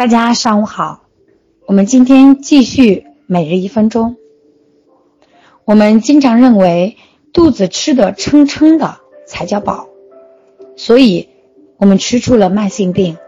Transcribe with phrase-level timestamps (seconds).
[0.00, 1.02] 大家上午好，
[1.66, 4.16] 我们今天继续每日一分钟。
[5.66, 6.96] 我们经常认为
[7.34, 9.90] 肚子吃的撑撑的才叫饱，
[10.74, 11.28] 所以
[11.76, 13.18] 我们吃出了慢性病、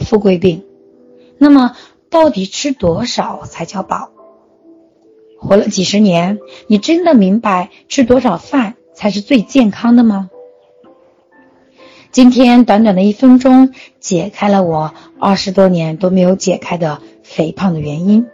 [0.00, 0.64] 富贵病。
[1.38, 1.76] 那么，
[2.10, 4.10] 到底吃多少才叫饱？
[5.38, 10.30] 活了几十年，你真的明白吃多少饭才是最健康的吗？
[12.18, 18.26] 今天短短的一分钟，解开了我二十多年都没有解开的肥胖的原因。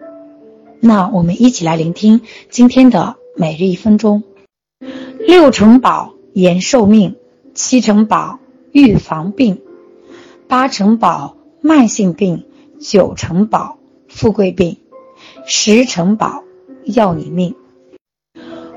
[0.80, 4.22] 那我们一起来聆听今天的每日一分钟。
[5.18, 7.16] 六成饱延寿命，
[7.52, 8.38] 七成饱
[8.72, 9.60] 预防病，
[10.48, 12.46] 八成饱慢性病，
[12.80, 13.76] 九成饱
[14.08, 14.78] 富贵病，
[15.44, 16.42] 十成饱
[16.84, 17.54] 要你命。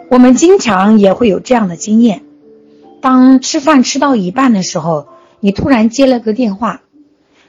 [0.10, 2.24] 我们经常也会有这样的经验。
[3.08, 5.08] 当吃饭吃到一半的时候，
[5.40, 6.82] 你突然接了个电话，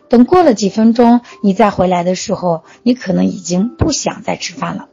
[0.09, 4.87] 等过了几分钟，你再回来的时候，你可能已经不想再吃饭了。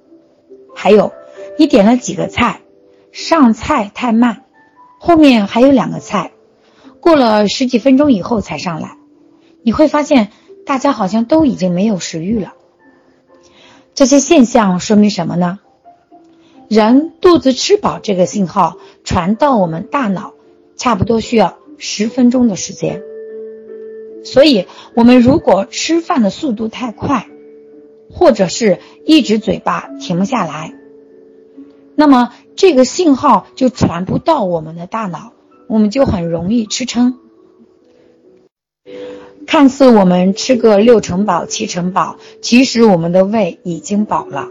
[0.74, 1.14] 还有，
[1.60, 2.62] 你点了几个菜，
[3.12, 4.46] 上菜太慢，
[4.98, 6.32] 后面还有两个菜，
[7.00, 8.98] 过了十几分钟以后才上来，
[9.62, 10.32] 你会发现
[10.66, 12.54] 大家好像都已经没有食欲了。
[13.94, 15.60] 这些现象说明什么呢？
[16.68, 20.34] 人肚子吃饱这个信号传到我们大脑。
[20.78, 23.02] 差不多需要十分钟的时间，
[24.24, 27.28] 所以我们如果吃饭的速度太快，
[28.12, 30.74] 或者是一直嘴巴停不下来，
[31.96, 35.34] 那么这个信号就传不到我们的大脑，
[35.68, 37.20] 我们就很容易吃撑。
[39.48, 44.50] 看似我们吃个六成饱、七成饱，其实我们的胃已经饱了。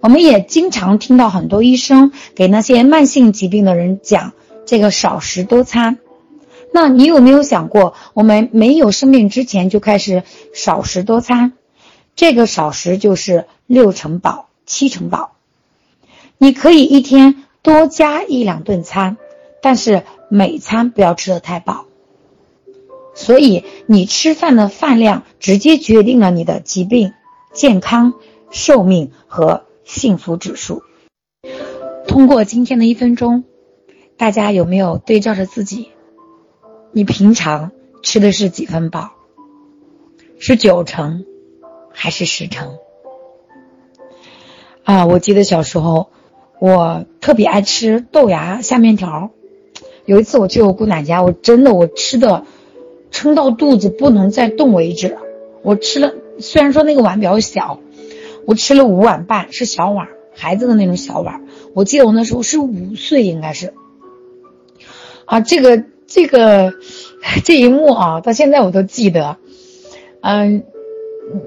[0.00, 4.32] 我们也经常听到很多医生给那些慢性疾病的人讲。
[4.70, 5.98] 这个少食多餐，
[6.72, 10.22] 那你有没有想过，我们没有生病之前就开始
[10.54, 11.54] 少食多餐？
[12.14, 15.32] 这个少食就是六成饱、七成饱。
[16.38, 19.16] 你可以一天多加一两顿餐，
[19.60, 21.86] 但是每餐不要吃的太饱。
[23.12, 27.12] 所以你吃饭的饭量直接决定了你的疾病、
[27.52, 28.14] 健康、
[28.52, 30.84] 寿命和幸福指数。
[32.06, 33.42] 通过今天的一分钟。
[34.20, 35.88] 大家有没有对照着自己？
[36.92, 37.72] 你平常
[38.02, 39.12] 吃的是几分饱？
[40.38, 41.24] 是九成
[41.90, 42.76] 还是十成？
[44.84, 46.10] 啊，我记得小时候
[46.58, 49.30] 我特别爱吃豆芽下面条。
[50.04, 52.44] 有一次我去我姑奶家，我真的我吃的
[53.10, 55.16] 撑到肚子不能再动为止。
[55.62, 57.80] 我吃了，虽然说那个碗比较小，
[58.44, 61.42] 我吃了五碗半，是小碗，孩子的那种小碗。
[61.72, 63.72] 我记得我那时候是五岁，应该是。
[65.30, 66.74] 啊，这个这个
[67.44, 69.36] 这一幕啊，到现在我都记得。
[70.22, 70.64] 嗯，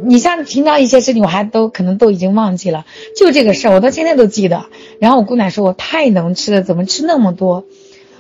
[0.06, 2.86] 你像听到一些事情，我还都可能都已经忘记了。
[3.18, 4.68] 就这个事儿，我到现在都记得。
[5.00, 7.66] 然后我姑奶说我太能吃了，怎么吃那么多？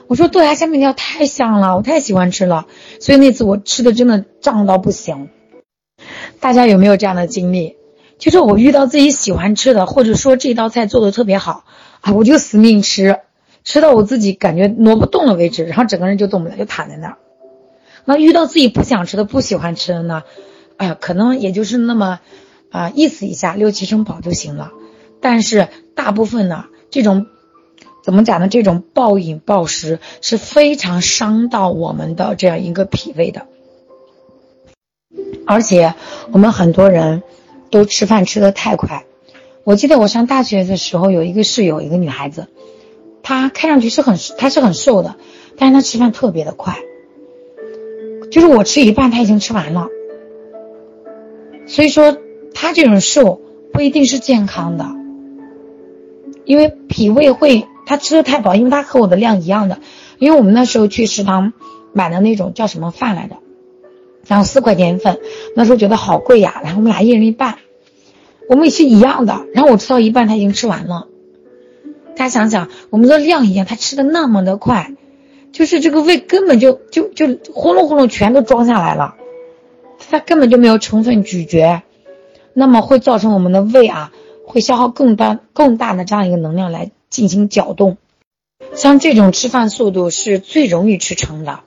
[0.08, 2.68] 我说豆芽虾面条太香了，我太喜欢吃了。
[3.00, 5.30] 所以那次我吃的真的胀到不行。
[6.42, 7.78] 大家有没有这样的经历？
[8.18, 11.64] 就是我遇到自己喜欢吃的，或者说这道菜做的特别好
[12.02, 13.20] 啊，我就死命吃。
[13.64, 17.18] 吃到我自己感觉挪不动了为止，然后整个人就动不了，就躺在那儿。
[18.06, 20.24] 那遇到自己不想吃的、不喜欢吃的呢？
[20.76, 22.20] 哎呀，可能也就是那么
[22.70, 24.72] 啊意思一下，六七成饱就行了。
[25.22, 27.28] 但是大部分呢，这种
[28.04, 28.50] 怎么讲呢？
[28.50, 33.48] 这种暴饮暴食是非常伤到我们的这样一个脾胃的。
[35.46, 35.94] 而且
[36.32, 37.24] 我们很多人
[37.70, 39.06] 都吃饭吃的太快。
[39.64, 42.48] 我记得我上大学的时候，有一个室友，一个女孩子。
[43.24, 45.16] 他看上去是很，他是很瘦的，
[45.58, 46.78] 但是他吃饭特别的快，
[48.30, 49.88] 就是我吃一半他已经吃完了。
[51.66, 52.18] 所以说
[52.54, 53.40] 他这种瘦
[53.72, 54.86] 不一定是健康的，
[56.44, 59.80] 因为脾胃会他吃的太饱，因为他和我的量一样的，
[60.20, 61.54] 因为我们那时候去食堂
[61.94, 63.38] 买的那种叫什么饭来着，
[64.28, 65.20] 然后四块钱一份，
[65.56, 67.60] 那时候觉得好贵呀，然后我们俩一人一半，
[68.50, 71.08] 我们也是一样的，然后我吃到一半他已经吃完了。
[72.16, 74.94] 大家想想，我们的量一样，他吃的那么的快，
[75.52, 79.16] 就是这个胃根本就就就呼隆呼隆全都装下来了，
[80.10, 81.82] 他根本就没有充分咀嚼，
[82.54, 84.12] 那么会造成我们的胃啊
[84.46, 87.98] 会消耗更大更大的这样一个能量来进行搅动。
[88.76, 91.62] 像这种吃饭速度是最容易吃撑的，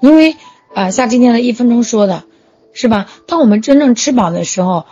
[0.00, 0.36] 因为
[0.72, 2.24] 啊像今天的一分钟说的，
[2.72, 3.08] 是吧？
[3.26, 4.86] 当我们真正吃饱的时候，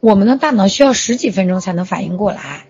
[0.00, 2.66] 我们的大脑需要十几分钟才能反应过来。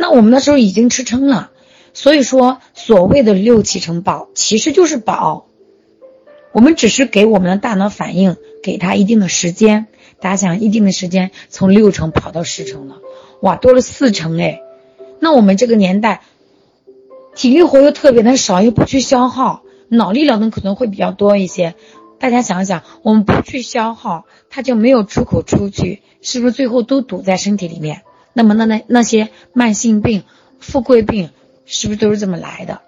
[0.00, 1.50] 那我们那时候已经吃撑了，
[1.92, 5.46] 所以说所谓的六七成饱其实就是饱。
[6.52, 9.88] 我们只是给我们的大脑反应，给他一定的时间。
[10.18, 12.96] 大家想，一定的时间从六成跑到十成了，
[13.42, 14.62] 哇，多了四成哎。
[15.18, 16.22] 那我们这个年代，
[17.34, 21.74] 体力活又特别的少，又不去消耗，脑力劳动可能会比较多一些。
[22.18, 28.00] 大家想想，我们不去消耗，它就没有出口出去，是不是最后都堵在身体里面？
[28.32, 30.24] 那么那那那些慢性病、
[30.58, 31.30] 富贵病，
[31.66, 32.82] 是不是都是这么来的？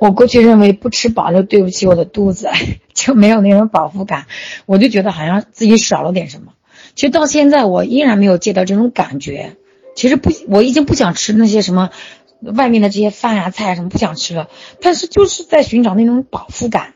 [0.00, 2.48] 我过去认为不吃饱就对不起我的肚子，
[2.92, 4.26] 就没有那种饱腹感，
[4.66, 6.52] 我就觉得好像自己少了点什么。
[6.94, 9.56] 其实到现在我依然没有戒掉这种感觉。
[9.94, 11.90] 其实不，我已经不想吃那些什么
[12.40, 14.48] 外面的这些饭呀、菜什么不想吃了，
[14.80, 16.94] 但是就是在寻找那种饱腹感。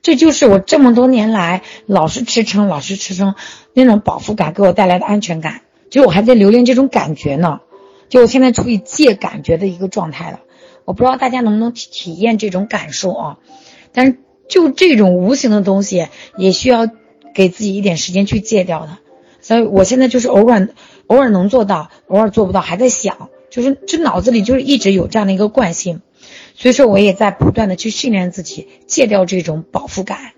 [0.00, 3.34] 这就是我这么多年来老是吃撑、老是吃撑
[3.74, 5.60] 那种饱腹感给我带来的安全感。
[5.94, 7.60] 就我还在留恋这种感觉呢，
[8.08, 10.40] 就我现在处于戒感觉的一个状态了。
[10.84, 13.38] 我不知道大家能不能体体验这种感受啊？
[13.92, 14.18] 但是
[14.48, 16.90] 就这种无形的东西，也需要
[17.32, 18.98] 给自己一点时间去戒掉的。
[19.40, 20.68] 所以我现在就是偶尔
[21.06, 26.00] 偶尔能做到，偶尔做不到，还在想，就是这脑子里就是一直有这样的一个惯性。
[26.56, 30.33] 所以说我也在不断的去训练自己，戒掉这种饱腹感。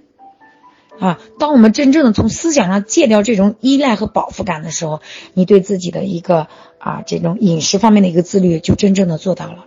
[0.99, 5.01] 啊，当我们真正的从思想上戒掉这种依赖和饱腹感的时候，
[5.35, 6.49] 你对自己的一个
[6.79, 9.67] 啊这种饮食方面的一个自律，就真正的做到了。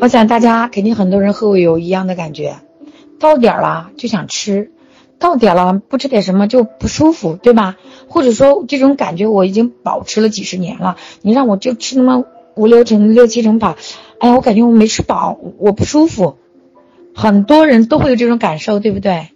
[0.00, 2.56] 我想大家肯定很多人和我有一样的感觉，
[3.18, 4.72] 到点了就想吃，
[5.18, 7.76] 到点了不吃点什么就不舒服，对吧？
[8.08, 12.24] 或者说这种感觉我已经保持了几十年了，你让我就吃那么
[12.54, 13.76] 五六成、六七成饱，
[14.18, 16.38] 哎呀，我感觉我没吃饱，我不舒服。
[17.14, 19.28] 很多人都会有这种感受，对不对？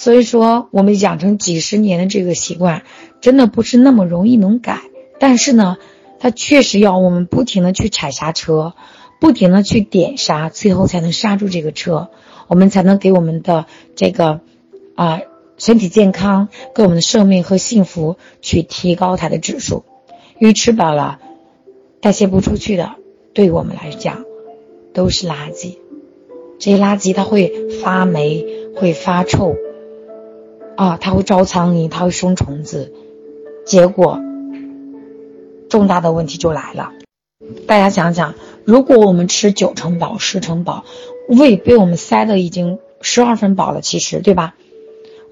[0.00, 2.84] 所以说，我们养成几十年的这个习惯，
[3.20, 4.82] 真的不是那么容易能改。
[5.18, 5.76] 但是呢，
[6.20, 8.74] 它确实要我们不停的去踩刹车，
[9.20, 12.10] 不停的去点刹，最后才能刹住这个车，
[12.46, 13.66] 我们才能给我们的
[13.96, 14.40] 这个
[14.94, 15.20] 啊
[15.56, 16.46] 身体健康，
[16.76, 19.82] 给我们的生命和幸福去提高它的指数。
[20.38, 21.18] 因为吃饱了，
[22.00, 22.92] 代谢不出去的，
[23.34, 24.24] 对我们来讲
[24.94, 25.78] 都是垃圾。
[26.60, 27.52] 这些垃圾它会
[27.82, 28.46] 发霉，
[28.76, 29.56] 会发臭，
[30.78, 32.92] 啊，它会招苍蝇，它会生虫子，
[33.66, 34.20] 结果
[35.68, 36.92] 重大的问题就来了。
[37.66, 40.84] 大家想想，如果我们吃九成饱、十成饱，
[41.28, 44.54] 胃被我们塞的已经十二分饱了，其实对吧？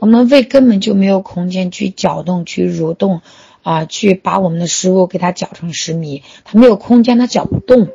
[0.01, 3.21] 我们胃根本就没有空间去搅动、去蠕动，
[3.63, 7.87] 啊，去把我们的食物给它搅成食糜，它没有空间，它搅不动。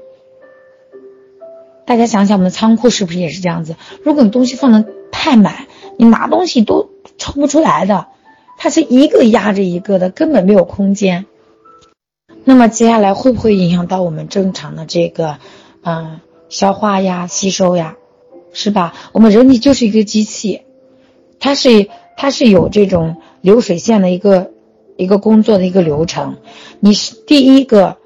[1.85, 3.75] 大家想想，我们的仓库是不是也是这样子？
[4.05, 5.67] 如果你东西放的太满，
[5.97, 8.07] 你拿东西都抽不出来的，
[8.57, 11.25] 它是一个压着一个的，根本没有空间。
[12.43, 15.37] 那么接下来会不会影响到我们正常的这个，
[15.83, 16.19] 嗯，
[16.49, 17.95] 消化呀、吸收呀，
[18.53, 18.93] 是吧？
[19.11, 20.61] 我们人体就是一个机器，
[21.39, 24.51] 它是它是有这种流水线的一个
[24.97, 26.37] 一个工作的一个流程。
[26.79, 27.97] 你是第一个，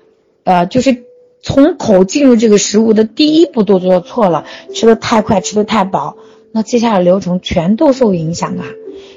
[0.44, 1.04] 呃，就是。
[1.48, 6.18] 从口进入这个食物的第一步都做错了，吃的太快，吃的太饱，
[6.52, 8.66] 那接下来流程全都受影响啊。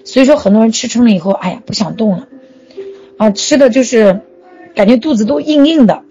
[0.09, 2.29] 所以说，很多人吃撑了以后，哎呀，不想动了，
[3.19, 4.23] 啊，吃的就是
[4.75, 6.03] 感觉肚子都硬硬的。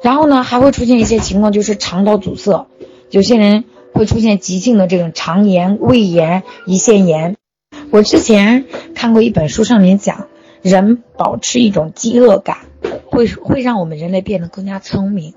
[0.00, 2.68] 然后呢，还会出现一些情况，就是肠道阻塞，
[3.10, 7.36] 有些人会出现急性的这种肠炎、胃炎、胰腺炎。
[7.90, 10.28] 我之前看过一本书，上面讲
[10.62, 12.58] 人保持一种饥饿感。
[13.06, 15.34] 会会让我们人类变得更加聪明。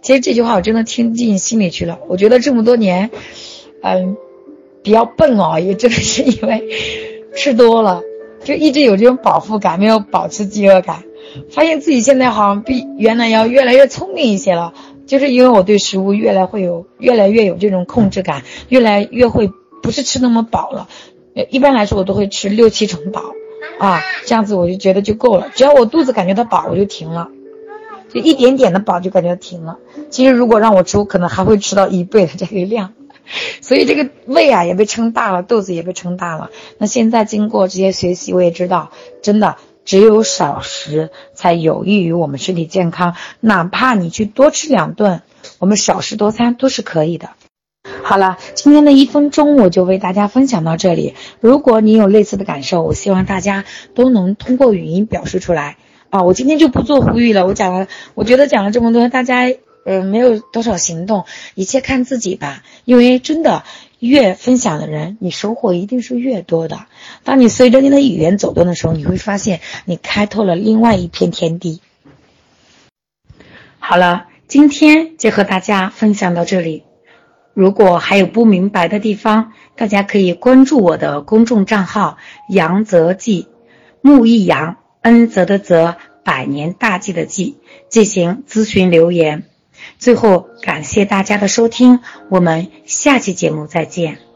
[0.00, 1.98] 其实这句话我真的听进心里去了。
[2.08, 3.10] 我觉得这么多年，
[3.82, 4.16] 嗯，
[4.82, 6.62] 比较笨哦，也真的是因为
[7.34, 8.02] 吃多了，
[8.44, 11.04] 就一直有这种饱腹感，没有保持饥饿感。
[11.50, 14.74] 发现自己现在好像比原来要越来越聪明一些了，
[15.06, 19.50] 就是因为我对食物越来会有越来越有这种控制感，越来越会
[19.82, 20.88] 不是吃那么饱了。
[21.48, 23.22] 一般来说，我都会吃六七成饱。
[23.78, 25.48] 啊，这样子我就觉得就够了。
[25.54, 27.28] 只要我肚子感觉到饱，我就停了，
[28.12, 29.78] 就一点点的饱就感觉停了。
[30.10, 32.92] 其实如果让我吃，我可能还会吃到一倍的这个量。
[33.60, 36.50] 所以这个胃啊也被撑大了，肚子也被撑大了。
[36.78, 38.90] 那现在经过这些学习，我也知道，
[39.22, 43.14] 真的只有少食才有益于我们身体健康。
[43.40, 45.22] 哪怕你去多吃两顿，
[45.58, 47.30] 我们少食多餐都是可以的。
[48.04, 51.14] 好了，今天的一分钟我就为大家分享到这里。
[51.40, 53.64] 如果你有类似的感受，我希望大家
[53.94, 55.78] 都能通过语音表示出来
[56.10, 56.22] 啊！
[56.22, 59.52] 我今天就不做呼吁了，我讲了，我觉得讲了这么多，大家
[59.84, 61.24] 呃，没有多少行动，
[61.54, 63.64] 一切看自己吧，因为真的
[63.98, 66.86] 越分享的人，你收获一定是越多的。
[67.24, 71.80] 当你随着你的语言走动的时候，你会发现你开拓了另外一片天地。
[73.78, 76.84] 好了，今天就和大家分享到这里，
[77.52, 83.48] 如果还有不明白的地方，大家可以关注我的公众账号，杨泽记，
[84.00, 87.56] 木易阳，恩泽的泽，百年大计的计，
[87.88, 89.48] 进行咨询留言。
[89.98, 94.31] 最后感谢大家的收听我们下期节目再见。